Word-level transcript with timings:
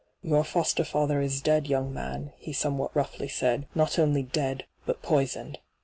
'Your 0.23 0.41
fo8ter 0.41 1.07
&ther 1.07 1.21
is 1.21 1.41
dead, 1.43 1.67
young 1.67 1.93
man,' 1.93 2.33
he 2.37 2.53
somewhat 2.53 2.89
roughly 2.95 3.27
said.' 3.27 3.67
Not 3.75 3.99
only 3.99 4.23
dead, 4.23 4.65
but 4.83 5.03
poisoned. 5.03 5.59